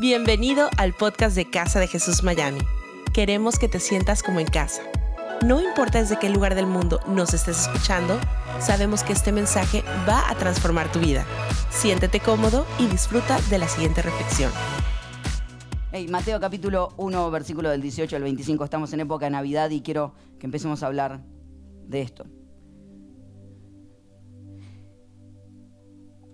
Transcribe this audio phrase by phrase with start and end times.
[0.00, 2.60] Bienvenido al podcast de Casa de Jesús Miami.
[3.12, 4.80] Queremos que te sientas como en casa.
[5.44, 8.16] No importa desde qué lugar del mundo nos estés escuchando,
[8.60, 11.26] sabemos que este mensaje va a transformar tu vida.
[11.70, 14.52] Siéntete cómodo y disfruta de la siguiente reflexión.
[15.90, 18.62] Hey, Mateo capítulo 1, versículo del 18 al 25.
[18.62, 21.24] Estamos en época de Navidad y quiero que empecemos a hablar
[21.88, 22.24] de esto.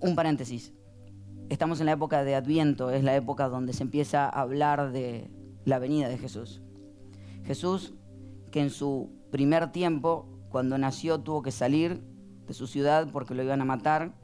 [0.00, 0.74] Un paréntesis.
[1.50, 5.30] Estamos en la época de Adviento, es la época donde se empieza a hablar de
[5.64, 6.62] la venida de Jesús.
[7.44, 7.92] Jesús,
[8.50, 12.02] que en su primer tiempo, cuando nació, tuvo que salir
[12.46, 14.14] de su ciudad porque lo iban a matar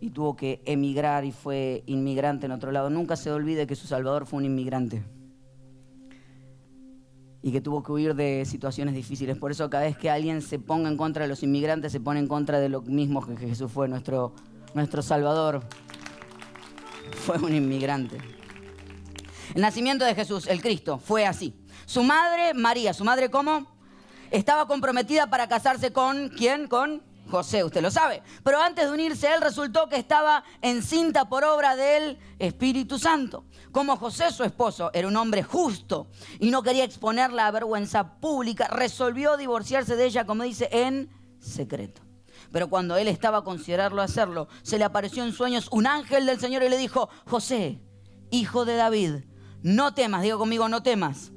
[0.00, 2.90] y tuvo que emigrar y fue inmigrante en otro lado.
[2.90, 5.02] Nunca se olvide que su Salvador fue un inmigrante
[7.42, 9.36] y que tuvo que huir de situaciones difíciles.
[9.36, 12.20] Por eso cada vez que alguien se ponga en contra de los inmigrantes, se pone
[12.20, 14.32] en contra de lo mismo que Jesús fue, nuestro,
[14.74, 15.62] nuestro Salvador
[17.26, 18.18] fue un inmigrante.
[19.54, 21.54] El nacimiento de Jesús, el Cristo, fue así.
[21.86, 23.66] Su madre, María, ¿su madre cómo?
[24.30, 26.68] Estaba comprometida para casarse con, ¿quién?
[26.68, 28.22] Con José, usted lo sabe.
[28.42, 33.44] Pero antes de unirse él resultó que estaba encinta por obra del Espíritu Santo.
[33.72, 36.08] Como José, su esposo, era un hombre justo
[36.40, 42.07] y no quería exponerla a vergüenza pública, resolvió divorciarse de ella, como dice, en secreto.
[42.52, 46.40] Pero cuando él estaba a considerarlo hacerlo, se le apareció en sueños un ángel del
[46.40, 47.80] Señor y le dijo, José,
[48.30, 49.24] hijo de David,
[49.62, 51.32] no temas, digo conmigo, no temas,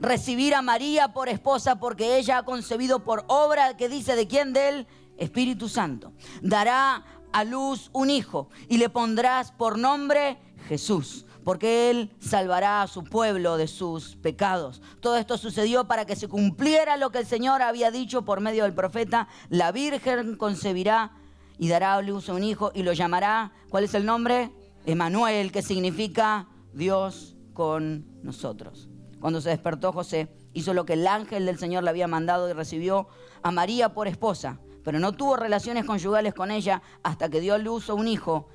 [0.00, 4.52] recibir a María por esposa porque ella ha concebido por obra que dice de quién,
[4.52, 4.86] del
[5.18, 6.12] Espíritu Santo.
[6.42, 12.86] Dará a luz un hijo y le pondrás por nombre Jesús porque Él salvará a
[12.86, 14.80] su pueblo de sus pecados.
[15.00, 18.64] Todo esto sucedió para que se cumpliera lo que el Señor había dicho por medio
[18.64, 19.28] del profeta.
[19.50, 21.12] La Virgen concebirá
[21.58, 24.50] y dará a luz a un hijo y lo llamará, ¿cuál es el nombre?
[24.86, 28.88] Emanuel, que significa Dios con nosotros.
[29.20, 32.52] Cuando se despertó José, hizo lo que el ángel del Señor le había mandado y
[32.52, 33.08] recibió
[33.42, 37.88] a María por esposa, pero no tuvo relaciones conyugales con ella hasta que dio luz
[37.88, 38.48] a un hijo,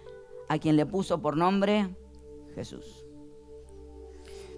[0.47, 1.95] a quien le puso por nombre
[2.55, 3.05] Jesús.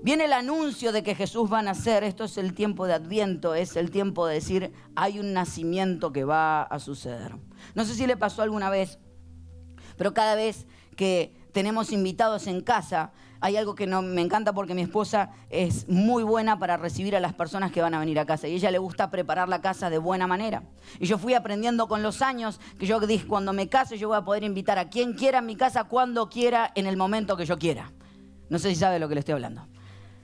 [0.03, 3.53] Viene el anuncio de que Jesús va a nacer, esto es el tiempo de Adviento,
[3.53, 7.35] es el tiempo de decir, hay un nacimiento que va a suceder.
[7.75, 8.97] No sé si le pasó alguna vez,
[9.97, 10.65] pero cada vez
[10.95, 16.21] que tenemos invitados en casa, hay algo que me encanta porque mi esposa es muy
[16.21, 18.77] buena para recibir a las personas que van a venir a casa y ella le
[18.77, 20.61] gusta preparar la casa de buena manera.
[20.99, 24.17] Y yo fui aprendiendo con los años que yo dije, cuando me case yo voy
[24.17, 27.47] a poder invitar a quien quiera a mi casa, cuando quiera, en el momento que
[27.47, 27.91] yo quiera.
[28.49, 29.67] No sé si sabe de lo que le estoy hablando.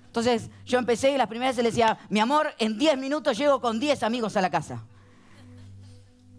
[0.05, 3.59] Entonces yo empecé y las primeras veces le decía, mi amor, en 10 minutos llego
[3.59, 4.83] con 10 amigos a la casa.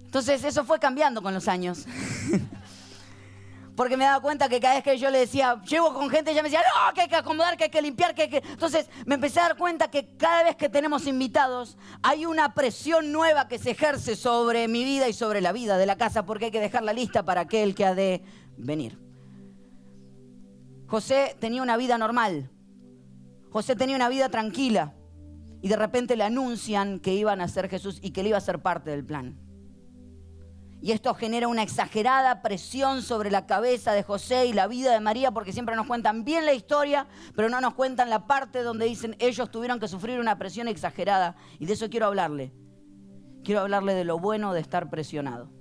[0.05, 1.87] Entonces eso fue cambiando con los años.
[3.79, 6.43] Porque me daba cuenta que cada vez que yo le decía, llego con gente, ella
[6.43, 8.39] me decía, no, que hay que acomodar, que hay que limpiar, que hay que...
[8.39, 13.13] Entonces me empecé a dar cuenta que cada vez que tenemos invitados, hay una presión
[13.13, 16.47] nueva que se ejerce sobre mi vida y sobre la vida de la casa, porque
[16.47, 18.25] hay que dejar la lista para aquel que ha de
[18.57, 18.99] venir.
[20.89, 22.51] José tenía una vida normal.
[23.53, 24.97] José tenía una vida tranquila.
[25.63, 28.41] Y de repente le anuncian que iban a ser Jesús y que él iba a
[28.41, 29.39] ser parte del plan.
[30.81, 35.01] Y esto genera una exagerada presión sobre la cabeza de José y la vida de
[35.01, 38.87] María, porque siempre nos cuentan bien la historia, pero no nos cuentan la parte donde
[38.87, 41.37] dicen ellos tuvieron que sufrir una presión exagerada.
[41.59, 42.53] Y de eso quiero hablarle.
[43.43, 45.58] Quiero hablarle de lo bueno de estar presionado.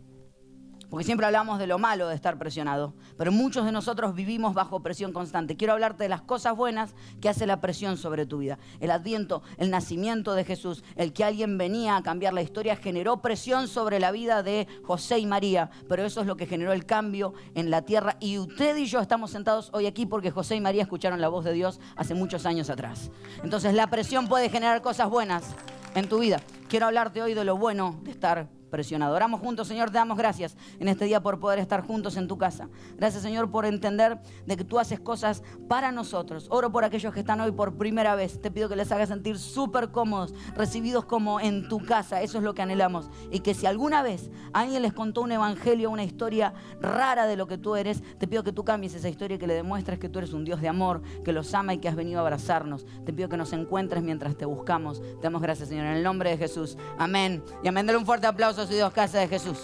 [0.89, 4.81] Porque siempre hablamos de lo malo de estar presionado, pero muchos de nosotros vivimos bajo
[4.81, 5.57] presión constante.
[5.57, 8.57] Quiero hablarte de las cosas buenas que hace la presión sobre tu vida.
[8.79, 13.21] El adviento, el nacimiento de Jesús, el que alguien venía a cambiar la historia, generó
[13.21, 16.85] presión sobre la vida de José y María, pero eso es lo que generó el
[16.85, 18.15] cambio en la tierra.
[18.21, 21.43] Y usted y yo estamos sentados hoy aquí porque José y María escucharon la voz
[21.43, 23.11] de Dios hace muchos años atrás.
[23.43, 25.53] Entonces la presión puede generar cosas buenas
[25.95, 26.41] en tu vida.
[26.69, 29.15] Quiero hablarte hoy de lo bueno de estar presionado.
[29.15, 32.37] Oramos juntos, Señor, te damos gracias en este día por poder estar juntos en tu
[32.37, 32.69] casa.
[32.97, 36.47] Gracias, Señor, por entender de que tú haces cosas para nosotros.
[36.49, 38.41] Oro por aquellos que están hoy por primera vez.
[38.41, 42.21] Te pido que les hagas sentir súper cómodos, recibidos como en tu casa.
[42.21, 43.09] Eso es lo que anhelamos.
[43.31, 47.47] Y que si alguna vez alguien les contó un evangelio, una historia rara de lo
[47.47, 50.09] que tú eres, te pido que tú cambies esa historia y que le demuestres que
[50.09, 52.85] tú eres un Dios de amor, que los ama y que has venido a abrazarnos.
[53.05, 55.01] Te pido que nos encuentres mientras te buscamos.
[55.01, 56.77] Te damos gracias, Señor, en el nombre de Jesús.
[56.97, 57.43] Amén.
[57.63, 57.85] Y amén.
[57.85, 59.59] Dale un fuerte aplauso y Dios, casa de Jesús.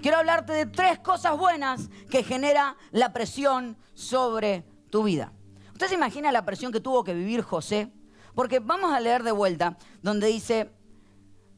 [0.00, 5.32] Quiero hablarte de tres cosas buenas que genera la presión sobre tu vida.
[5.72, 7.90] ¿Usted se imagina la presión que tuvo que vivir José?
[8.36, 10.70] Porque vamos a leer de vuelta, donde dice,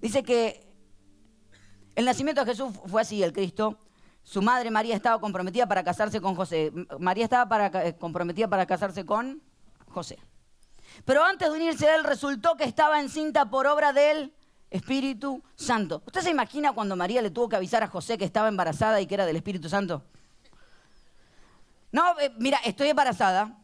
[0.01, 0.67] dice que
[1.95, 3.79] el nacimiento de Jesús fue así, el Cristo.
[4.23, 6.73] su madre María estaba comprometida para casarse con José.
[6.99, 9.43] María estaba eh, comprometida para casarse con
[9.89, 10.19] José.
[11.05, 14.33] Pero antes de unirse a él resultó que estaba encinta por obra del
[14.77, 16.03] Espíritu Santo.
[16.07, 19.07] ¿Usted se imagina cuando María le tuvo que avisar a José que estaba embarazada y
[19.07, 20.05] que era del Espíritu Santo?
[21.93, 23.57] No, eh, mira, estoy embarazada,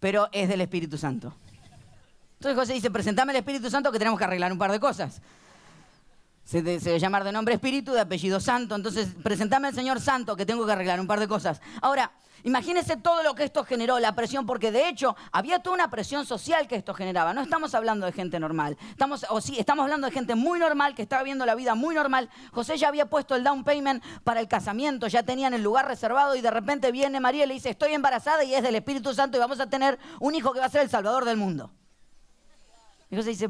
[0.00, 1.34] pero es del Espíritu Santo.
[2.34, 5.20] Entonces José dice, presentame el Espíritu Santo que tenemos que arreglar un par de cosas.
[6.44, 8.74] Se, debe llamar de nombre Espíritu, de apellido Santo.
[8.74, 11.62] Entonces, presentame al Señor Santo que tengo que arreglar un par de cosas.
[11.80, 12.12] Ahora,
[12.42, 16.26] imagínense todo lo que esto generó, la presión, porque de hecho había toda una presión
[16.26, 17.32] social que esto generaba.
[17.32, 18.76] No estamos hablando de gente normal.
[18.90, 21.94] Estamos, o sí, estamos hablando de gente muy normal que estaba viendo la vida muy
[21.94, 22.28] normal.
[22.52, 26.36] José ya había puesto el down payment para el casamiento, ya tenían el lugar reservado
[26.36, 29.38] y de repente viene María y le dice, estoy embarazada y es del Espíritu Santo
[29.38, 31.70] y vamos a tener un hijo que va a ser el Salvador del mundo.
[33.10, 33.48] Y José dice,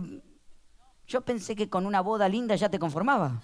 [1.06, 3.40] yo pensé que con una boda linda ya te conformaba.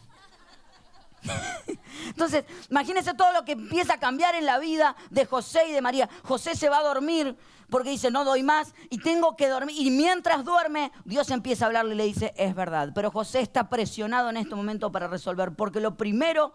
[2.06, 5.82] Entonces, imagínense todo lo que empieza a cambiar en la vida de José y de
[5.82, 6.08] María.
[6.24, 7.36] José se va a dormir
[7.68, 9.76] porque dice, no doy más y tengo que dormir.
[9.78, 12.92] Y mientras duerme, Dios empieza a hablarle y le dice, es verdad.
[12.94, 16.52] Pero José está presionado en este momento para resolver, porque lo primero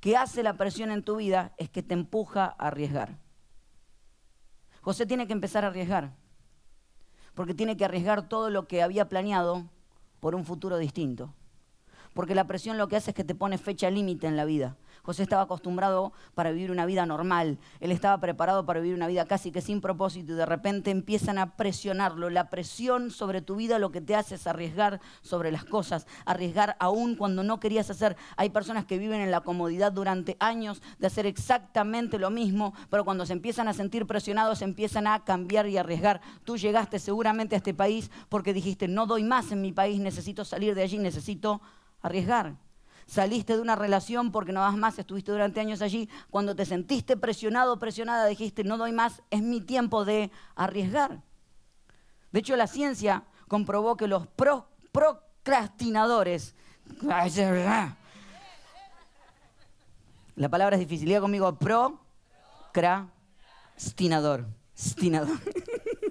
[0.00, 3.18] que hace la presión en tu vida es que te empuja a arriesgar.
[4.80, 6.16] José tiene que empezar a arriesgar,
[7.34, 9.70] porque tiene que arriesgar todo lo que había planeado
[10.22, 11.34] por un futuro distinto.
[12.14, 14.76] Porque la presión lo que hace es que te pone fecha límite en la vida.
[15.02, 17.58] José estaba acostumbrado para vivir una vida normal.
[17.80, 21.38] Él estaba preparado para vivir una vida casi que sin propósito y de repente empiezan
[21.38, 22.30] a presionarlo.
[22.30, 26.76] La presión sobre tu vida lo que te hace es arriesgar sobre las cosas, arriesgar
[26.78, 28.16] aún cuando no querías hacer.
[28.36, 33.04] Hay personas que viven en la comodidad durante años de hacer exactamente lo mismo, pero
[33.04, 36.20] cuando se empiezan a sentir presionados empiezan a cambiar y arriesgar.
[36.44, 40.44] Tú llegaste seguramente a este país porque dijiste, no doy más en mi país, necesito
[40.44, 41.60] salir de allí, necesito
[42.02, 42.54] arriesgar.
[43.12, 46.08] Saliste de una relación porque no das más, estuviste durante años allí.
[46.30, 51.22] Cuando te sentiste presionado o presionada, dijiste, no doy más, es mi tiempo de arriesgar.
[52.30, 54.28] De hecho, la ciencia comprobó que los
[54.92, 56.54] procrastinadores...
[60.34, 61.08] La palabra es difícil.
[61.08, 61.58] Diga conmigo,
[62.72, 64.46] procrastinador.
[64.74, 65.38] Stinador.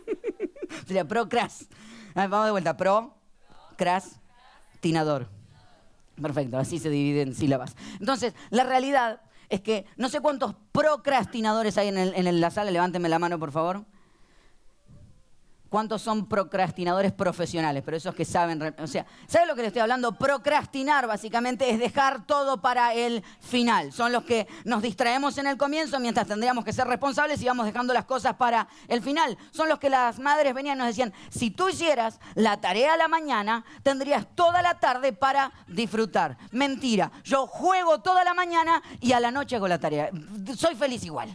[0.86, 1.66] Sería procras.
[2.14, 2.78] Vamos de vuelta.
[2.78, 5.41] Procrastinador.
[6.22, 7.76] Perfecto, así se divide en sílabas.
[8.00, 13.10] Entonces, la realidad es que no sé cuántos procrastinadores hay en, en la sala, levánteme
[13.10, 13.86] la mano por favor.
[15.72, 17.82] ¿Cuántos son procrastinadores profesionales?
[17.86, 20.12] Pero esos que saben, o sea, ¿saben lo que le estoy hablando?
[20.12, 23.94] Procrastinar básicamente es dejar todo para el final.
[23.94, 27.66] Son los que nos distraemos en el comienzo mientras tendríamos que ser responsables y vamos
[27.66, 29.38] dejando las cosas para el final.
[29.52, 32.98] Son los que las madres venían y nos decían, si tú hicieras la tarea a
[32.98, 36.38] la mañana, tendrías toda la tarde para disfrutar.
[36.52, 40.10] Mentira, yo juego toda la mañana y a la noche hago la tarea.
[40.54, 41.34] Soy feliz igual.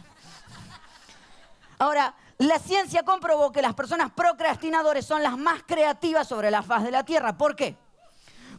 [1.79, 6.83] Ahora, la ciencia comprobó que las personas procrastinadores son las más creativas sobre la faz
[6.83, 7.37] de la Tierra.
[7.37, 7.75] ¿Por qué?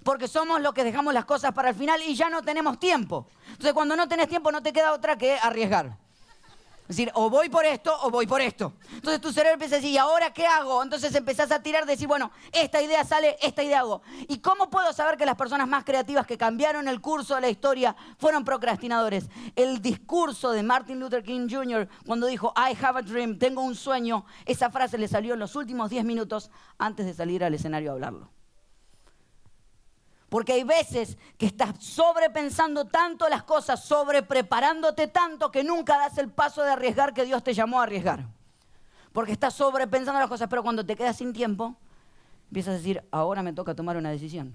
[0.03, 3.29] Porque somos los que dejamos las cosas para el final y ya no tenemos tiempo.
[3.47, 5.97] Entonces cuando no tenés tiempo no te queda otra que arriesgar.
[6.88, 8.73] Es decir, o voy por esto o voy por esto.
[8.94, 10.82] Entonces tu cerebro empieza a decir, ¿y ahora qué hago?
[10.82, 14.00] Entonces empezás a tirar, de decir, bueno, esta idea sale, esta idea hago.
[14.26, 17.50] ¿Y cómo puedo saber que las personas más creativas que cambiaron el curso de la
[17.50, 19.29] historia fueron procrastinadores?
[19.55, 21.87] El discurso de Martin Luther King Jr.
[22.06, 25.57] cuando dijo, I have a dream, tengo un sueño, esa frase le salió en los
[25.57, 28.38] últimos 10 minutos antes de salir al escenario a hablarlo.
[30.28, 36.30] Porque hay veces que estás sobrepensando tanto las cosas, sobrepreparándote tanto que nunca das el
[36.30, 38.26] paso de arriesgar que Dios te llamó a arriesgar.
[39.12, 41.76] Porque estás sobrepensando las cosas, pero cuando te quedas sin tiempo,
[42.49, 44.54] empiezas a decir, ahora me toca tomar una decisión.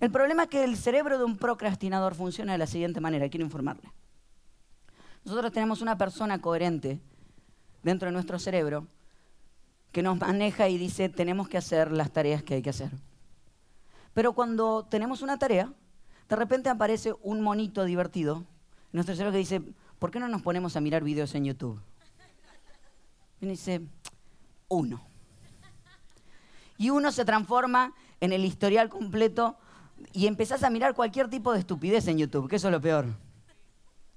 [0.00, 3.44] El problema es que el cerebro de un procrastinador funciona de la siguiente manera, quiero
[3.44, 3.92] informarle.
[5.24, 6.98] Nosotros tenemos una persona coherente
[7.82, 8.88] dentro de nuestro cerebro
[9.92, 12.90] que nos maneja y dice, tenemos que hacer las tareas que hay que hacer.
[14.14, 15.72] Pero cuando tenemos una tarea,
[16.28, 18.44] de repente aparece un monito divertido,
[18.92, 19.62] nuestro cerebro que dice,
[19.98, 21.80] ¿por qué no nos ponemos a mirar videos en YouTube?
[23.40, 23.80] Y dice,
[24.68, 25.00] uno.
[26.78, 29.56] Y uno se transforma en el historial completo
[30.12, 33.06] y empezás a mirar cualquier tipo de estupidez en YouTube, que eso es lo peor.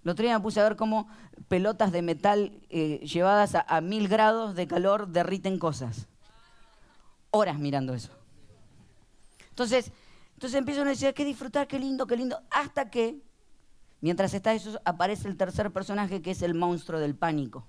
[0.04, 1.08] El otro día me puse a ver cómo
[1.48, 6.08] pelotas de metal eh, llevadas a, a mil grados de calor derriten cosas.
[7.32, 8.12] Horas mirando eso.
[9.56, 9.94] Entonces,
[10.34, 13.22] entonces empieza a decir, qué disfrutar, qué lindo, qué lindo, hasta que,
[14.02, 17.66] mientras está eso, aparece el tercer personaje que es el monstruo del pánico,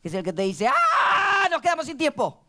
[0.00, 1.46] que es el que te dice, ¡ah!
[1.50, 2.42] Nos quedamos sin tiempo.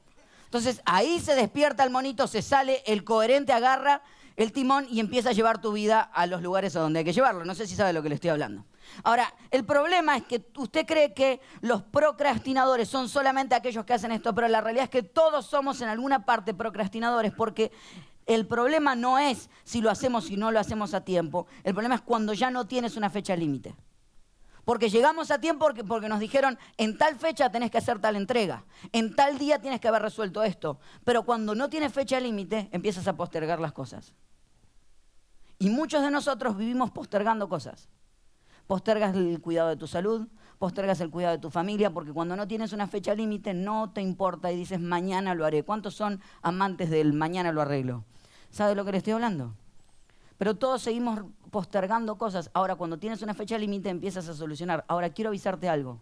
[0.46, 4.02] Entonces ahí se despierta el monito, se sale, el coherente agarra
[4.38, 7.12] el timón y empieza a llevar tu vida a los lugares a donde hay que
[7.12, 7.44] llevarlo.
[7.44, 8.66] No sé si sabe lo que le estoy hablando.
[9.04, 14.14] Ahora, el problema es que usted cree que los procrastinadores son solamente aquellos que hacen
[14.14, 17.74] esto, pero la realidad es que todos somos en alguna parte procrastinadores porque
[18.26, 21.48] el problema no es si lo hacemos y no lo hacemos a tiempo.
[21.64, 23.76] El problema es cuando ya no tienes una fecha límite.
[24.66, 28.66] Porque llegamos a tiempo porque, nos dijeron, en tal fecha tenés que hacer tal entrega,
[28.92, 30.80] en tal día tienes que haber resuelto esto.
[31.04, 34.16] Pero cuando no tienes fecha límite, empiezas a postergar las cosas.
[35.60, 37.90] Y muchos de nosotros vivimos postergando cosas.
[38.66, 40.28] Postergas el cuidado de tu salud,
[40.58, 44.02] postergas el cuidado de tu familia, porque cuando no tienes una fecha límite no te
[44.02, 45.62] importa y dices, mañana lo haré.
[45.62, 48.04] ¿Cuántos son amantes del mañana lo arreglo?
[48.56, 49.54] ¿Sabe de lo que le estoy hablando?
[50.38, 51.20] Pero todos seguimos
[51.52, 52.50] postergando cosas.
[52.54, 54.86] Ahora, cuando tienes una fecha límite, empiezas a solucionar.
[54.88, 56.00] Ahora, quiero avisarte algo.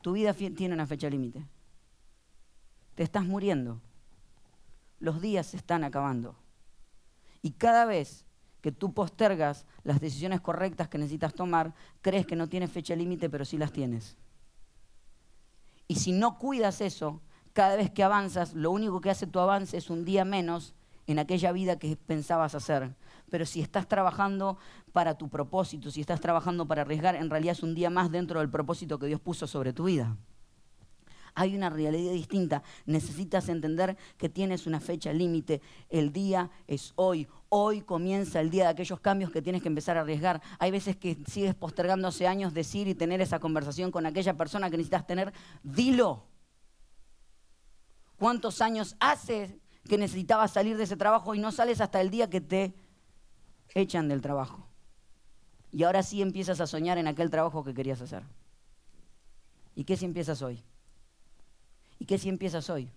[0.00, 1.46] Tu vida tiene una fecha límite.
[2.94, 3.82] Te estás muriendo.
[4.98, 6.36] Los días se están acabando.
[7.42, 8.24] Y cada vez
[8.62, 13.28] que tú postergas las decisiones correctas que necesitas tomar, crees que no tienes fecha límite,
[13.28, 14.16] pero sí las tienes.
[15.86, 17.20] Y si no cuidas eso,
[17.52, 20.74] cada vez que avanzas, lo único que hace tu avance es un día menos
[21.06, 22.94] en aquella vida que pensabas hacer.
[23.30, 24.58] Pero si estás trabajando
[24.92, 28.40] para tu propósito, si estás trabajando para arriesgar, en realidad es un día más dentro
[28.40, 30.16] del propósito que Dios puso sobre tu vida.
[31.34, 32.62] Hay una realidad distinta.
[32.84, 35.62] Necesitas entender que tienes una fecha límite.
[35.88, 37.26] El día es hoy.
[37.48, 40.42] Hoy comienza el día de aquellos cambios que tienes que empezar a arriesgar.
[40.58, 44.70] Hay veces que sigues postergando hace años decir y tener esa conversación con aquella persona
[44.70, 45.32] que necesitas tener.
[45.62, 46.24] Dilo.
[48.18, 52.30] ¿Cuántos años hace que necesitabas salir de ese trabajo y no sales hasta el día
[52.30, 52.74] que te
[53.74, 54.66] echan del trabajo?
[55.70, 58.22] Y ahora sí empiezas a soñar en aquel trabajo que querías hacer.
[59.74, 60.62] ¿Y qué si empiezas hoy?
[61.98, 62.90] ¿Y qué si empiezas hoy?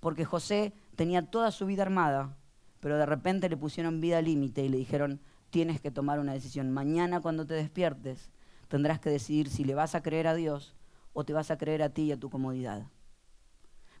[0.00, 2.36] Porque José tenía toda su vida armada,
[2.80, 5.20] pero de repente le pusieron vida límite y le dijeron,
[5.50, 6.70] tienes que tomar una decisión.
[6.70, 8.30] Mañana cuando te despiertes
[8.68, 10.74] tendrás que decidir si le vas a creer a Dios
[11.12, 12.86] o te vas a creer a ti y a tu comodidad.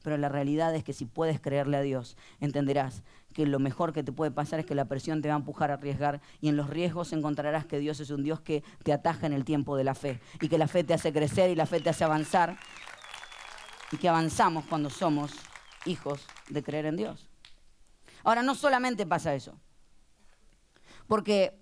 [0.04, 4.02] Pero la realidad es que si puedes creerle a Dios, entenderás que lo mejor que
[4.02, 6.56] te puede pasar es que la presión te va a empujar a arriesgar y en
[6.56, 9.84] los riesgos encontrarás que Dios es un Dios que te ataja en el tiempo de
[9.84, 12.58] la fe y que la fe te hace crecer y la fe te hace avanzar
[13.92, 15.32] y que avanzamos cuando somos
[15.86, 17.30] hijos de creer en Dios.
[18.24, 19.58] Ahora, no solamente pasa eso,
[21.06, 21.58] porque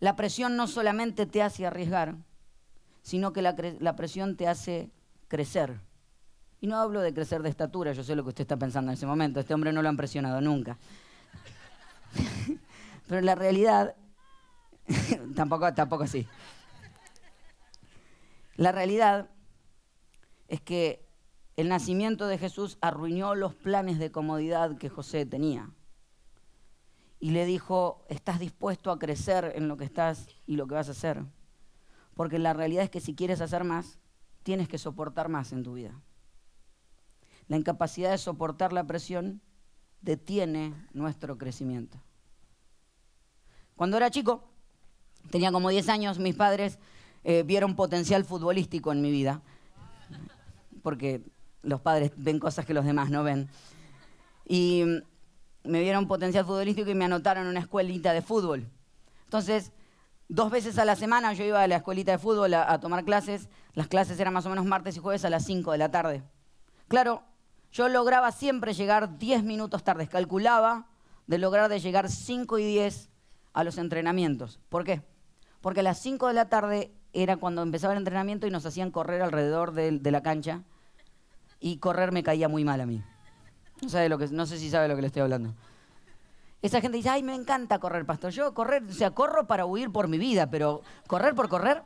[0.00, 2.16] la presión no solamente te hace arriesgar,
[3.02, 4.90] sino que la, la, presión te hace
[5.28, 5.80] crecer.
[6.62, 8.94] Y no hablo de crecer de estatura, yo sé lo que usted está pensando en
[8.94, 10.78] ese momento, este hombre no lo han presionado nunca.
[13.08, 13.96] Pero la realidad,
[15.34, 16.24] tampoco, tampoco así.
[18.54, 19.28] La realidad
[20.46, 21.04] es que
[21.56, 25.68] el nacimiento de Jesús arruinó los planes de comodidad que José tenía.
[27.18, 30.86] Y le dijo, ¿estás dispuesto a crecer en lo que estás y lo que vas
[30.86, 31.24] a hacer?
[32.14, 33.98] Porque la realidad es que si quieres hacer más,
[34.44, 36.00] tienes que soportar más en tu vida.
[37.48, 39.40] La incapacidad de soportar la presión
[40.00, 41.98] detiene nuestro crecimiento.
[43.76, 44.44] Cuando era chico,
[45.30, 46.78] tenía como 10 años, mis padres
[47.24, 49.42] eh, vieron potencial futbolístico en mi vida
[50.82, 51.22] porque
[51.62, 53.48] los padres ven cosas que los demás no ven.
[54.44, 54.84] Y
[55.64, 58.68] me vieron potencial futbolístico y me anotaron en una escuelita de fútbol.
[59.24, 59.72] Entonces,
[60.28, 63.48] dos veces a la semana yo iba a la escuelita de fútbol a, tomar clases.
[63.74, 66.22] Las clases eran más o menos martes y jueves a las 5 de la tarde.
[66.88, 67.22] Claro,
[67.72, 70.06] yo lograba siempre llegar 10 minutos tarde.
[70.06, 70.86] Calculaba
[71.26, 73.08] de lograr de llegar 5 y 10
[73.54, 74.60] a los entrenamientos.
[74.68, 75.02] ¿Por qué?
[75.60, 78.90] Porque a las 5 de la tarde era cuando empezaba el entrenamiento y nos hacían
[78.90, 80.62] correr alrededor de la cancha
[81.60, 83.02] y correr me caía muy mal a mí.
[83.80, 85.54] No, sabe lo que, no sé si sabe lo que le estoy hablando.
[86.60, 88.30] Esa gente dice, ay, me encanta correr, pastor.
[88.30, 91.82] Yo correr, o sea, corro para huir por mi vida, pero correr por correr.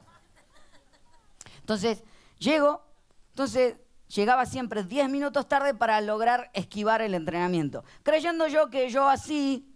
[1.60, 2.02] Entonces,
[2.38, 2.82] llego,
[3.30, 3.76] entonces
[4.08, 9.72] llegaba siempre 10 minutos tarde para lograr esquivar el entrenamiento, creyendo yo que yo así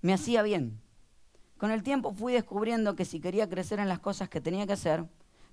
[0.00, 0.80] me hacía bien.
[1.56, 4.74] Con el tiempo fui descubriendo que si quería crecer en las cosas que tenía que
[4.74, 5.06] hacer,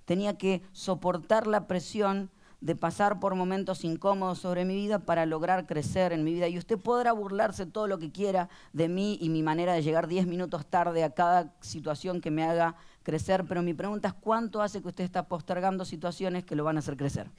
[0.04, 2.30] tenía que soportar la presión
[2.66, 6.48] de pasar por momentos incómodos sobre mi vida para lograr crecer en mi vida.
[6.48, 10.08] Y usted podrá burlarse todo lo que quiera de mí y mi manera de llegar
[10.08, 14.62] 10 minutos tarde a cada situación que me haga crecer, pero mi pregunta es cuánto
[14.62, 17.30] hace que usted está postergando situaciones que lo van a hacer crecer.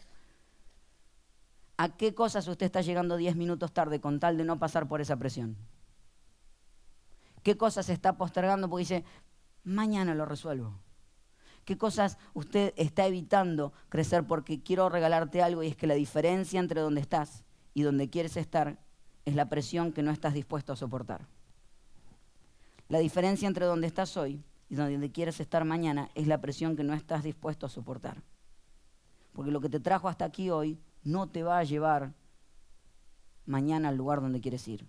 [1.76, 5.02] ¿A qué cosas usted está llegando 10 minutos tarde con tal de no pasar por
[5.02, 5.58] esa presión?
[7.44, 9.04] ¿Qué cosas está postergando porque dice,
[9.66, 10.87] mañana lo resuelvo?
[11.68, 16.62] Qué cosas usted está evitando crecer porque quiero regalarte algo y es que la diferencia
[16.62, 17.44] entre donde estás
[17.74, 18.80] y donde quieres estar
[19.26, 21.28] es la presión que no estás dispuesto a soportar.
[22.88, 26.86] La diferencia entre donde estás hoy y donde quieres estar mañana es la presión que
[26.86, 28.24] no estás dispuesto a soportar.
[29.34, 32.14] Porque lo que te trajo hasta aquí hoy no te va a llevar
[33.46, 34.88] mañana al lugar donde quieres ir.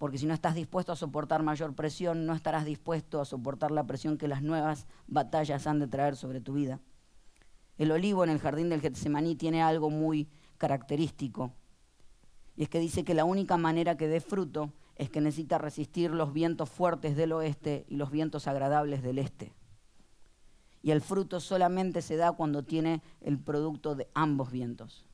[0.00, 3.86] Porque si no estás dispuesto a soportar mayor presión, no estarás dispuesto a soportar la
[3.86, 6.80] presión que las nuevas batallas han de traer sobre tu vida.
[7.76, 10.26] El olivo en el jardín del Getsemaní tiene algo muy
[10.56, 11.52] característico.
[12.56, 16.12] Y es que dice que la única manera que dé fruto es que necesita resistir
[16.12, 19.52] los vientos fuertes del oeste y los vientos agradables del este.
[20.80, 25.09] Y el fruto solamente se da cuando tiene el producto de ambos vientos.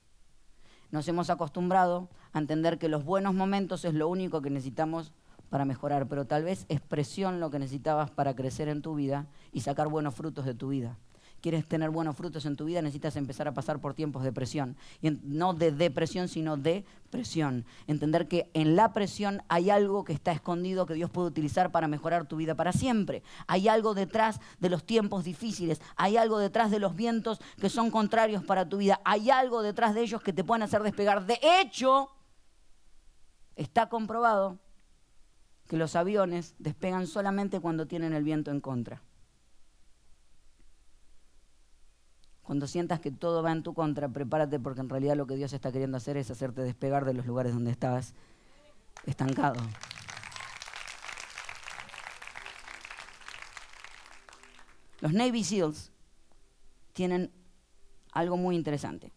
[0.90, 5.12] Nos hemos acostumbrado a entender que los buenos momentos es lo único que necesitamos
[5.50, 9.26] para mejorar, pero tal vez es presión lo que necesitabas para crecer en tu vida
[9.52, 10.99] y sacar buenos frutos de tu vida
[11.40, 14.76] quieres tener buenos frutos en tu vida, necesitas empezar a pasar por tiempos de presión.
[15.02, 17.64] Y no de depresión, sino de presión.
[17.87, 21.88] Entender que en la presión hay algo que está escondido que Dios puede utilizar para
[21.88, 23.23] mejorar tu vida para siempre.
[23.47, 25.81] Hay algo detrás de los tiempos difíciles.
[25.97, 29.00] Hay algo detrás de los vientos que son contrarios para tu vida.
[29.05, 31.26] Hay algo detrás de ellos que te pueden hacer despegar.
[31.26, 32.11] De hecho,
[33.55, 34.59] está comprobado
[35.69, 39.02] que los aviones despegan solamente cuando tienen el viento en contra.
[42.47, 45.53] Cuando sientas que todo va en tu contra, prepárate porque en realidad lo que Dios
[45.53, 48.15] está queriendo hacer es hacerte despegar de los lugares donde estabas
[49.05, 49.61] estancado.
[55.00, 55.91] Los Navy SEALs
[56.93, 57.33] tienen
[58.12, 59.12] algo muy interesante.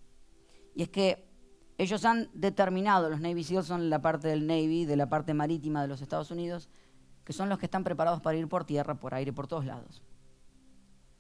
[0.74, 1.30] Y es que
[1.78, 5.84] ellos han determinado, los Navy SEALs son la parte del Navy, de la parte marítima
[5.84, 6.68] de los Estados Unidos,
[7.24, 10.02] que son los que están preparados para ir por tierra, por aire, por todos lados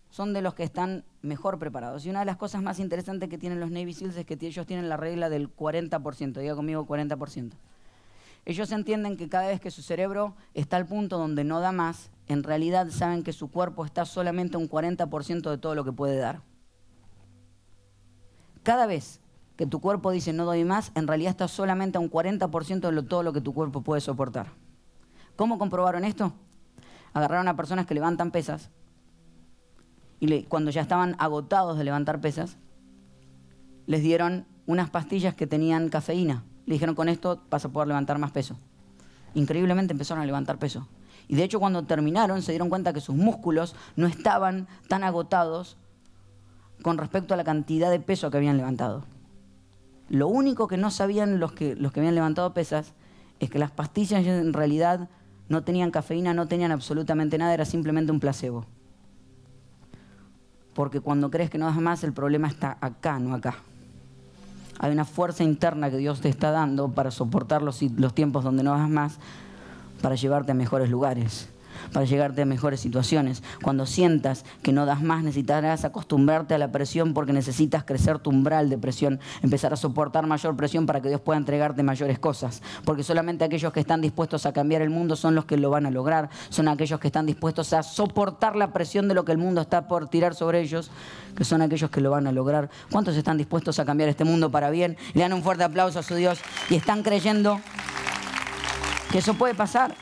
[0.10, 2.06] son de los que están mejor preparados.
[2.06, 4.66] Y una de las cosas más interesantes que tienen los Navy SEALs es que ellos
[4.66, 7.52] tienen la regla del 40%, diga conmigo 40%.
[8.46, 12.10] Ellos entienden que cada vez que su cerebro está al punto donde no da más,
[12.28, 16.18] en realidad saben que su cuerpo está solamente un 40% de todo lo que puede
[16.18, 16.42] dar.
[18.64, 19.20] Cada vez
[19.56, 23.04] que tu cuerpo dice no doy más, en realidad está solamente a un 40% de
[23.04, 24.48] todo lo que tu cuerpo puede soportar.
[25.36, 26.34] ¿Cómo comprobaron esto?
[27.14, 28.72] Agarraron a personas que levantan pesas
[30.20, 32.58] y cuando ya estaban agotados de levantar pesas,
[33.86, 36.44] les dieron unas pastillas que tenían cafeína.
[36.66, 38.56] Le dijeron, con esto vas a poder levantar más peso.
[39.34, 40.88] Increíblemente empezaron a levantar peso.
[41.28, 45.78] Y de hecho cuando terminaron se dieron cuenta que sus músculos no estaban tan agotados
[46.82, 49.06] con respecto a la cantidad de peso que habían levantado.
[50.10, 52.94] Lo único que no sabían los que, los que habían levantado pesas
[53.40, 55.08] es que las pastillas en realidad
[55.48, 58.66] no tenían cafeína, no tenían absolutamente nada, era simplemente un placebo.
[60.80, 63.56] Porque cuando crees que no das más, el problema está acá, no acá.
[64.80, 68.72] Hay una fuerza interna que Dios te está dando para soportar los, tiempos donde no
[68.72, 69.18] das más,
[70.02, 71.50] para llevarte a mejores lugares
[71.94, 73.44] para llegarte a mejores situaciones.
[73.62, 78.30] Cuando sientas que no das más, necesitarás acostumbrarte a la presión porque necesitas crecer tu
[78.30, 82.62] umbral de presión, empezar a soportar mayor presión para que Dios pueda entregarte mayores cosas.
[82.86, 85.86] Porque solamente aquellos que están dispuestos a cambiar el mundo son los que lo van
[85.86, 89.38] a lograr, son aquellos que están dispuestos a soportar la presión de lo que el
[89.38, 90.92] mundo está por tirar sobre ellos,
[91.36, 92.70] que son aquellos que lo van a lograr.
[92.92, 94.98] ¿Cuántos están dispuestos a cambiar este mundo para bien?
[95.14, 96.40] Le dan un fuerte aplauso a su Dios
[96.70, 97.60] y están creyendo
[99.12, 99.96] que eso puede pasar.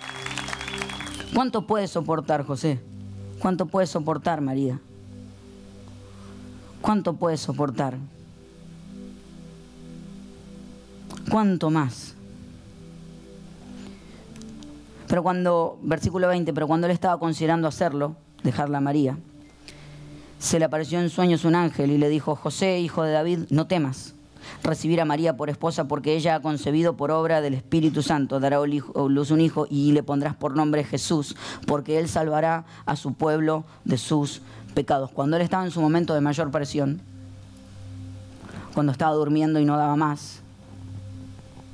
[1.34, 2.80] ¿Cuánto puede soportar José?
[3.40, 4.80] ¿Cuánto puede soportar María?
[6.82, 7.98] ¿Cuánto puede soportar?
[11.30, 12.16] ¿Cuánto más?
[15.08, 19.18] Pero cuando, versículo 20, pero cuando él estaba considerando hacerlo, dejarla a María,
[20.40, 23.68] se le apareció en sueños un ángel y le dijo, José, hijo de David, no
[23.68, 24.17] temas
[24.64, 28.40] recibir a María por esposa porque ella ha concebido por obra del Espíritu Santo.
[28.40, 33.14] Dará luz un hijo y le pondrás por nombre Jesús, porque él salvará a su
[33.14, 34.42] pueblo de sus
[34.74, 35.12] pecados.
[35.12, 37.02] Cuando él estaba en su momento de mayor presión,
[38.74, 40.42] cuando estaba durmiendo y no daba más,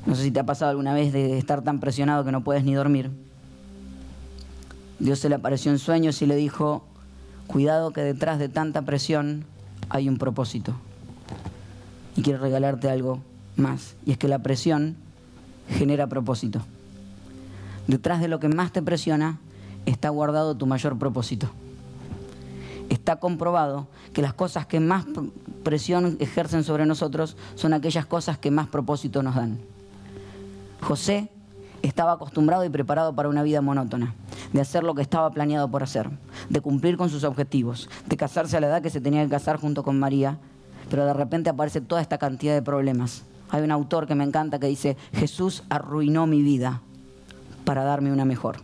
[0.05, 2.63] no sé si te ha pasado alguna vez de estar tan presionado que no puedes
[2.63, 3.11] ni dormir.
[4.99, 6.85] Dios se le apareció en sueños y le dijo,
[7.47, 9.45] cuidado que detrás de tanta presión
[9.89, 10.75] hay un propósito
[12.15, 13.19] y quiero regalarte algo
[13.55, 13.95] más.
[14.05, 14.95] Y es que la presión
[15.69, 16.61] genera propósito.
[17.87, 19.39] Detrás de lo que más te presiona
[19.85, 21.49] está guardado tu mayor propósito.
[22.89, 25.05] Está comprobado que las cosas que más
[25.63, 29.59] presión ejercen sobre nosotros son aquellas cosas que más propósito nos dan.
[30.81, 31.29] José
[31.81, 34.15] estaba acostumbrado y preparado para una vida monótona,
[34.53, 36.09] de hacer lo que estaba planeado por hacer,
[36.49, 39.59] de cumplir con sus objetivos, de casarse a la edad que se tenía que casar
[39.59, 40.37] junto con María
[40.89, 44.57] pero de repente aparece toda esta cantidad de problemas hay un autor que me encanta
[44.57, 46.81] que dice, Jesús arruinó mi vida
[47.65, 48.57] para darme una mejor.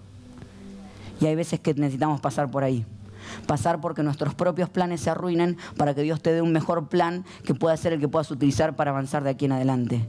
[1.22, 2.84] Y hay veces que necesitamos pasar por ahí
[3.48, 7.26] pasar porque nuestros propios planes se arruinen para que Dios te dé un mejor plan
[7.44, 10.08] que pueda ser el que puedas utilizar para avanzar de aquí en adelante.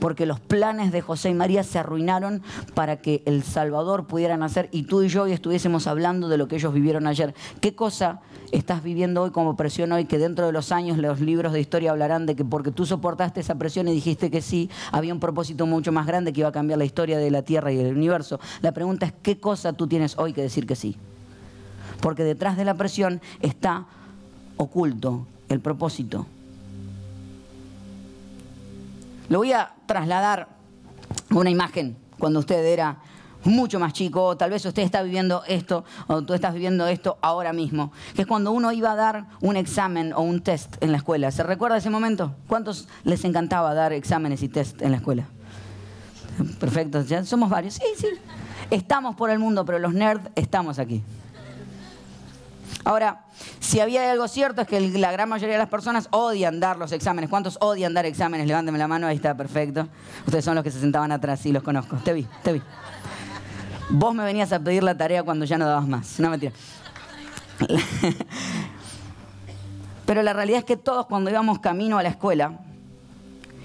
[0.00, 2.42] Porque los planes de José y María se arruinaron
[2.74, 6.48] para que el Salvador pudiera nacer y tú y yo hoy estuviésemos hablando de lo
[6.48, 7.34] que ellos vivieron ayer.
[7.60, 8.20] ¿Qué cosa
[8.52, 11.90] estás viviendo hoy como presión hoy que dentro de los años los libros de historia
[11.90, 15.66] hablarán de que porque tú soportaste esa presión y dijiste que sí, había un propósito
[15.66, 18.38] mucho más grande que iba a cambiar la historia de la Tierra y del universo?
[18.60, 20.96] La pregunta es, ¿qué cosa tú tienes hoy que decir que sí?
[22.02, 23.86] Porque detrás de la presión está
[24.58, 26.26] oculto el propósito.
[29.28, 30.48] Le voy a trasladar
[31.30, 32.98] una imagen cuando usted era
[33.44, 37.18] mucho más chico, o tal vez usted está viviendo esto, o tú estás viviendo esto
[37.22, 40.92] ahora mismo, que es cuando uno iba a dar un examen o un test en
[40.92, 41.30] la escuela.
[41.30, 42.34] ¿Se recuerda ese momento?
[42.46, 45.24] ¿Cuántos les encantaba dar exámenes y test en la escuela?
[46.60, 47.74] Perfecto, ya somos varios.
[47.74, 48.08] Sí, sí.
[48.70, 51.02] Estamos por el mundo, pero los nerds estamos aquí.
[52.84, 53.24] Ahora,
[53.60, 56.90] si había algo cierto es que la gran mayoría de las personas odian dar los
[56.92, 57.30] exámenes.
[57.30, 58.46] ¿Cuántos odian dar exámenes?
[58.46, 59.88] Levánteme la mano, ahí está, perfecto.
[60.26, 61.96] Ustedes son los que se sentaban atrás, sí, los conozco.
[61.96, 62.62] Te vi, te vi.
[63.90, 66.18] Vos me venías a pedir la tarea cuando ya no dabas más.
[66.18, 66.52] No mentira.
[70.06, 72.58] Pero la realidad es que todos cuando íbamos camino a la escuela,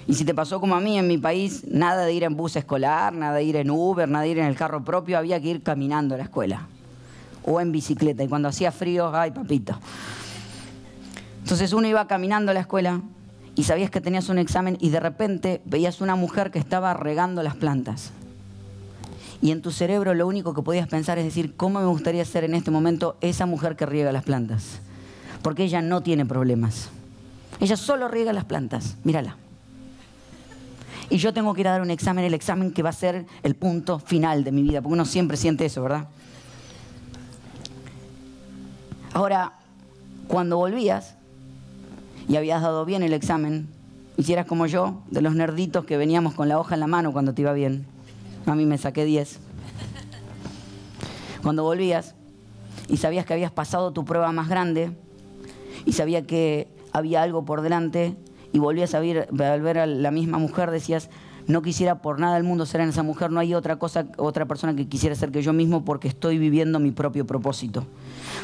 [0.06, 2.54] y si te pasó como a mí en mi país, nada de ir en bus
[2.56, 5.48] escolar, nada de ir en Uber, nada de ir en el carro propio, había que
[5.48, 6.68] ir caminando a la escuela
[7.48, 8.22] o en bicicleta.
[8.22, 9.78] Y cuando hacía frío, ay papito.
[11.42, 13.00] Entonces uno iba caminando a la escuela
[13.54, 17.42] y sabías que tenías un examen y de repente veías una mujer que estaba regando
[17.42, 18.12] las plantas.
[19.40, 22.44] Y en tu cerebro lo único que podías pensar es decir, ¿cómo me gustaría ser
[22.44, 24.80] en este momento esa mujer que riega las plantas?
[25.42, 26.90] Porque ella no tiene problemas.
[27.60, 28.96] Ella solo riega las plantas.
[29.04, 29.36] Mírala.
[31.08, 33.24] Y yo tengo que ir a dar un examen, el examen que va a ser
[33.42, 36.08] el punto final de mi vida, porque uno siempre siente eso, ¿verdad?
[39.12, 39.54] Ahora,
[40.28, 41.16] cuando volvías
[42.28, 43.68] y habías dado bien el examen,
[44.16, 47.32] hicieras como yo, de los nerditos que veníamos con la hoja en la mano cuando
[47.32, 47.86] te iba bien.
[48.46, 49.40] A mí me saqué 10.
[51.42, 52.14] Cuando volvías
[52.88, 54.92] y sabías que habías pasado tu prueba más grande
[55.86, 58.16] y sabía que había algo por delante
[58.52, 61.08] y volvías a ver, al ver a la misma mujer decías,
[61.46, 64.46] no quisiera por nada del mundo ser en esa mujer, no hay otra cosa, otra
[64.46, 67.86] persona que quisiera ser que yo mismo porque estoy viviendo mi propio propósito.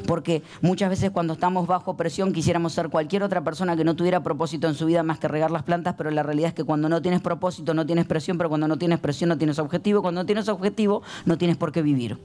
[0.06, 4.22] Porque muchas veces cuando estamos bajo presión quisiéramos ser cualquier otra persona que no tuviera
[4.22, 6.88] propósito en su vida más que regar las plantas, pero la realidad es que cuando
[6.88, 10.20] no tienes propósito no tienes presión, pero cuando no tienes presión no tienes objetivo, cuando
[10.22, 12.18] no tienes objetivo no tienes por qué vivir.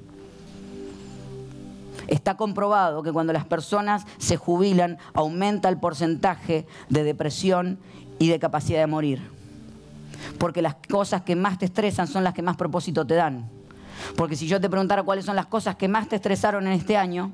[2.07, 7.77] Está comprobado que cuando las personas se jubilan aumenta el porcentaje de depresión
[8.17, 9.21] y de capacidad de morir.
[10.37, 13.49] Porque las cosas que más te estresan son las que más propósito te dan.
[14.15, 16.97] Porque si yo te preguntara cuáles son las cosas que más te estresaron en este
[16.97, 17.31] año,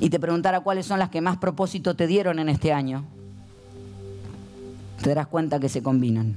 [0.00, 3.04] y te preguntara cuáles son las que más propósito te dieron en este año,
[5.02, 6.36] te darás cuenta que se combinan.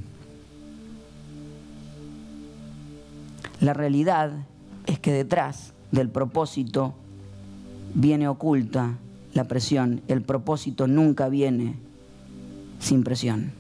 [3.59, 4.31] La realidad
[4.87, 6.95] es que detrás del propósito
[7.93, 8.97] viene oculta
[9.33, 10.01] la presión.
[10.07, 11.75] El propósito nunca viene
[12.79, 13.51] sin presión.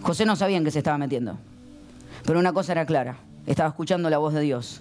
[0.00, 1.36] José no sabía en qué se estaba metiendo.
[2.24, 4.80] Pero una cosa era clara, estaba escuchando la voz de Dios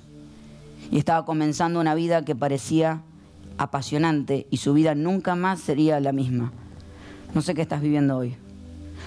[0.91, 3.01] y estaba comenzando una vida que parecía
[3.57, 6.51] apasionante y su vida nunca más sería la misma.
[7.33, 8.35] No sé qué estás viviendo hoy.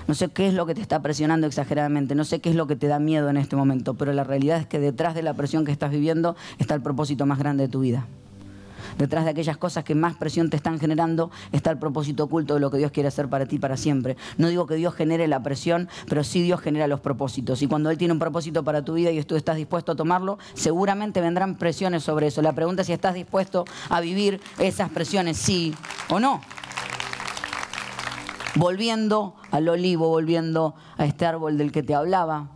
[0.07, 2.67] No sé qué es lo que te está presionando exageradamente, no sé qué es lo
[2.67, 5.35] que te da miedo en este momento, pero la realidad es que detrás de la
[5.35, 8.07] presión que estás viviendo está el propósito más grande de tu vida.
[8.99, 12.61] Detrás de aquellas cosas que más presión te están generando está el propósito oculto de
[12.61, 14.17] lo que Dios quiere hacer para ti para siempre.
[14.39, 17.63] No digo que Dios genere la presión, pero sí Dios genera los propósitos.
[17.63, 20.39] Y cuando Él tiene un propósito para tu vida y tú estás dispuesto a tomarlo,
[20.55, 22.43] seguramente vendrán presiones sobre eso.
[22.43, 25.75] La pregunta es si estás dispuesto a vivir esas presiones, sí
[26.09, 26.41] o no
[28.57, 32.49] volviendo al olivo, volviendo a este árbol del que te hablaba,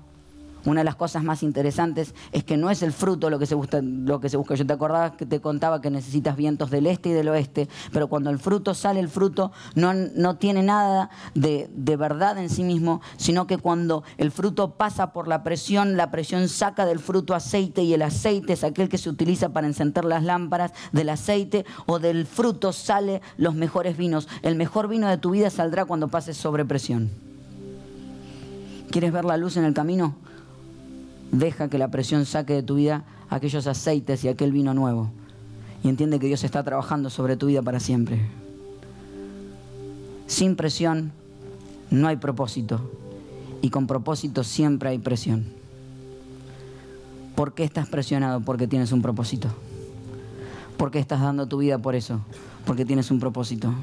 [0.65, 3.55] una de las cosas más interesantes es que no es el fruto lo que se
[3.55, 3.81] busca.
[3.83, 4.55] Lo que se busca.
[4.55, 8.09] Yo te acordaba que te contaba que necesitas vientos del este y del oeste, pero
[8.09, 12.65] cuando el fruto sale, el fruto no, no tiene nada de, de verdad en sí
[12.65, 17.35] mismo, sino que cuando el fruto pasa por la presión, la presión saca del fruto
[17.35, 20.73] aceite y el aceite es aquel que se utiliza para encender las lámparas.
[20.93, 24.29] Del aceite o del fruto sale los mejores vinos.
[24.43, 27.11] El mejor vino de tu vida saldrá cuando pases sobre presión.
[28.91, 30.15] ¿Quieres ver la luz en el camino?
[31.35, 35.11] Deja que la presión saque de tu vida aquellos aceites y aquel vino nuevo.
[35.83, 38.21] Y entiende que Dios está trabajando sobre tu vida para siempre.
[40.29, 41.11] Sin presión
[41.91, 42.89] no hay propósito.
[43.63, 45.47] Y con propósito siempre hay presión.
[47.35, 48.41] ¿Por qué estás presionado?
[48.41, 49.49] Porque tienes un propósito.
[50.77, 52.21] ¿Por qué estás dando tu vida por eso?
[52.65, 53.75] Porque tienes un propósito.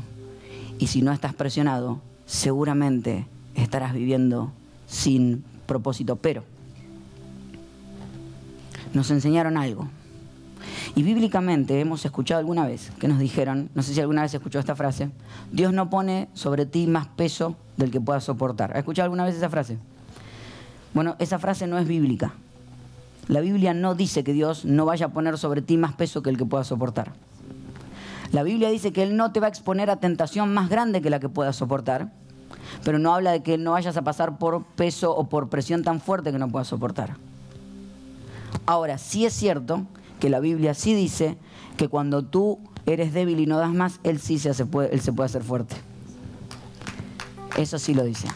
[0.80, 4.54] Y si no estás presionado, seguramente estarás viviendo
[4.88, 6.16] sin propósito.
[6.16, 6.46] Pero
[8.94, 9.88] nos enseñaron algo.
[10.96, 14.60] Y bíblicamente hemos escuchado alguna vez que nos dijeron, no sé si alguna vez escuchó
[14.60, 15.10] esta frase,
[15.52, 18.72] Dios no pone sobre ti más peso del que puedas soportar.
[18.72, 19.78] ¿Has escuchado alguna vez esa frase?
[20.94, 22.34] Bueno, esa frase no es bíblica.
[23.28, 26.30] La Biblia no dice que Dios no vaya a poner sobre ti más peso que
[26.30, 27.14] el que puedas soportar.
[28.32, 31.10] La Biblia dice que Él no te va a exponer a tentación más grande que
[31.10, 32.12] la que puedas soportar,
[32.84, 36.02] pero no habla de que no vayas a pasar por peso o por presión tan
[36.02, 37.18] fuerte que no puedas soportar.
[38.66, 39.86] Ahora, sí es cierto
[40.20, 41.38] que la Biblia sí dice
[41.78, 45.26] que cuando tú eres débil y no das más, Él sí se, él se puede
[45.26, 45.76] hacer fuerte.
[47.58, 48.28] Eso sí lo dice.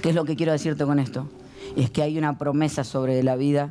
[0.00, 1.28] ¿Qué es lo que quiero decirte con esto?
[1.76, 3.70] Es que hay una promesa sobre la vida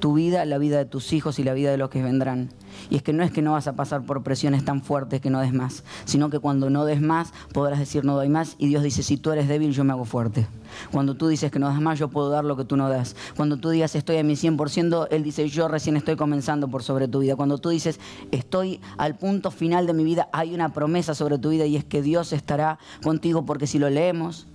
[0.00, 2.50] tu vida, la vida de tus hijos y la vida de los que vendrán.
[2.90, 5.30] Y es que no es que no vas a pasar por presiones tan fuertes que
[5.30, 8.68] no des más, sino que cuando no des más podrás decir no doy más y
[8.68, 10.46] Dios dice si tú eres débil yo me hago fuerte.
[10.90, 13.16] Cuando tú dices que no das más yo puedo dar lo que tú no das.
[13.36, 17.08] Cuando tú digas estoy a mi 100%, Él dice yo recién estoy comenzando por sobre
[17.08, 17.36] tu vida.
[17.36, 21.50] Cuando tú dices estoy al punto final de mi vida, hay una promesa sobre tu
[21.50, 24.46] vida y es que Dios estará contigo porque si lo leemos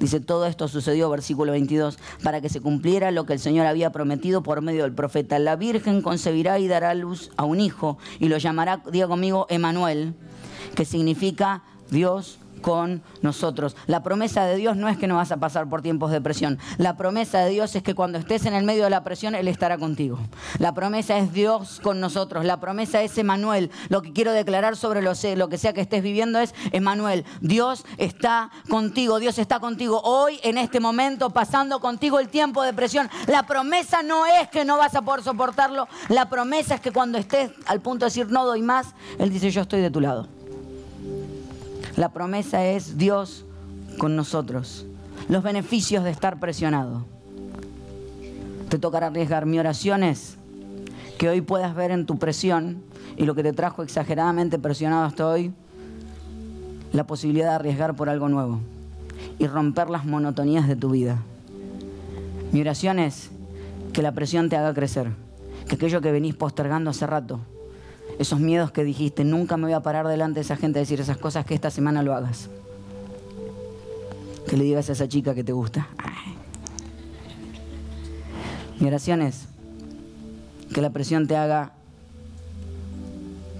[0.00, 3.92] Dice, todo esto sucedió, versículo 22, para que se cumpliera lo que el Señor había
[3.92, 5.38] prometido por medio del profeta.
[5.38, 10.14] La Virgen concebirá y dará luz a un hijo y lo llamará, diga conmigo, Emanuel,
[10.74, 13.76] que significa Dios con nosotros.
[13.86, 16.58] La promesa de Dios no es que no vas a pasar por tiempos de presión.
[16.78, 19.48] La promesa de Dios es que cuando estés en el medio de la presión, Él
[19.48, 20.18] estará contigo.
[20.58, 22.44] La promesa es Dios con nosotros.
[22.44, 23.70] La promesa es Emanuel.
[23.88, 27.24] Lo que quiero declarar sobre lo, lo que sea que estés viviendo es Emanuel.
[27.40, 29.18] Dios está contigo.
[29.18, 33.08] Dios está contigo hoy, en este momento, pasando contigo el tiempo de presión.
[33.26, 35.88] La promesa no es que no vas a poder soportarlo.
[36.08, 39.50] La promesa es que cuando estés al punto de decir no doy más, Él dice
[39.50, 40.39] yo estoy de tu lado.
[41.96, 43.44] La promesa es Dios
[43.98, 44.86] con nosotros.
[45.28, 47.04] Los beneficios de estar presionado.
[48.68, 49.46] Te tocará arriesgar.
[49.46, 50.36] Mi oración es
[51.18, 52.82] que hoy puedas ver en tu presión
[53.16, 55.52] y lo que te trajo exageradamente presionado hasta hoy,
[56.92, 58.60] la posibilidad de arriesgar por algo nuevo
[59.38, 61.18] y romper las monotonías de tu vida.
[62.52, 63.30] Mi oración es
[63.92, 65.10] que la presión te haga crecer,
[65.68, 67.40] que aquello que venís postergando hace rato,
[68.18, 71.00] esos miedos que dijiste, nunca me voy a parar delante de esa gente a decir
[71.00, 72.50] esas cosas, que esta semana lo hagas.
[74.48, 75.88] Que le digas a esa chica que te gusta.
[78.78, 79.46] Mi oración es
[80.72, 81.72] que la presión te haga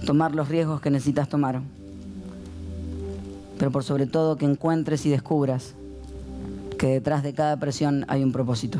[0.05, 1.61] tomar los riesgos que necesitas tomar.
[3.57, 5.75] Pero por sobre todo que encuentres y descubras
[6.79, 8.79] que detrás de cada presión hay un propósito.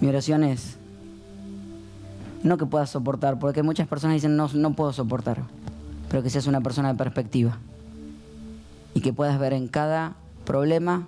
[0.00, 0.76] Mi oración es
[2.42, 5.42] no que puedas soportar, porque muchas personas dicen no, no puedo soportar,
[6.08, 7.58] pero que seas una persona de perspectiva
[8.94, 11.06] y que puedas ver en cada problema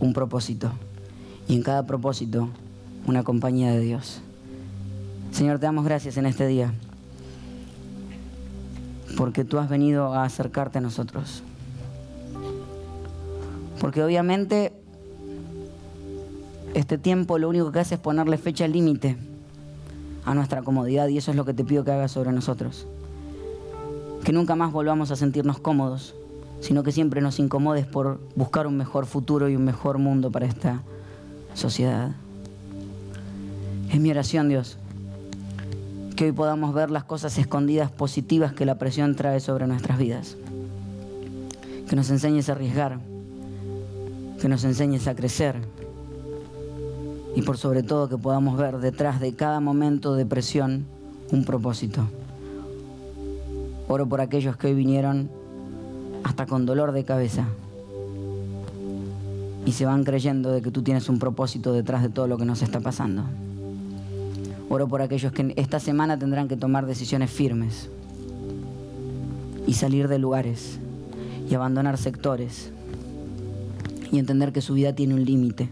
[0.00, 0.72] un propósito
[1.48, 2.48] y en cada propósito
[3.06, 4.20] una compañía de Dios.
[5.30, 6.72] Señor, te damos gracias en este día
[9.16, 11.42] porque tú has venido a acercarte a nosotros.
[13.80, 14.72] Porque obviamente
[16.74, 19.16] este tiempo lo único que hace es ponerle fecha límite
[20.26, 22.86] a nuestra comodidad y eso es lo que te pido que hagas sobre nosotros.
[24.24, 26.14] Que nunca más volvamos a sentirnos cómodos,
[26.60, 30.46] sino que siempre nos incomodes por buscar un mejor futuro y un mejor mundo para
[30.46, 30.82] esta
[31.54, 32.10] sociedad.
[33.90, 34.78] Es mi oración, Dios,
[36.16, 40.36] que hoy podamos ver las cosas escondidas positivas que la presión trae sobre nuestras vidas.
[41.88, 42.98] Que nos enseñes a arriesgar,
[44.40, 45.54] que nos enseñes a crecer
[47.36, 50.86] y por sobre todo que podamos ver detrás de cada momento de presión
[51.30, 52.08] un propósito.
[53.88, 55.28] Oro por aquellos que hoy vinieron
[56.24, 57.44] hasta con dolor de cabeza
[59.66, 62.46] y se van creyendo de que tú tienes un propósito detrás de todo lo que
[62.46, 63.22] nos está pasando.
[64.70, 67.90] Oro por aquellos que esta semana tendrán que tomar decisiones firmes
[69.66, 70.78] y salir de lugares
[71.50, 72.72] y abandonar sectores
[74.10, 75.68] y entender que su vida tiene un límite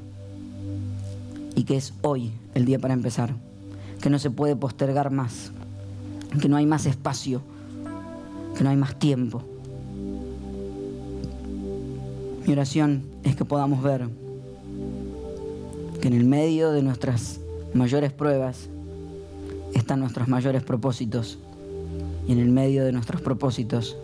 [1.55, 3.35] y que es hoy el día para empezar,
[4.01, 5.53] que no se puede postergar más,
[6.41, 7.43] que no hay más espacio,
[8.57, 9.43] que no hay más tiempo.
[12.47, 14.09] Mi oración es que podamos ver
[16.01, 17.41] que en el medio de nuestras
[17.73, 18.69] mayores pruebas
[19.73, 21.39] están nuestros mayores propósitos
[22.29, 23.97] y en el medio de nuestros propósitos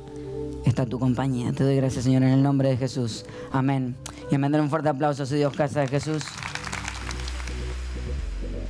[0.64, 1.52] está tu compañía.
[1.52, 3.24] Te doy gracias, Señor, en el nombre de Jesús.
[3.52, 3.96] Amén.
[4.30, 6.22] Y me un fuerte aplauso a su Dios, Casa de Jesús.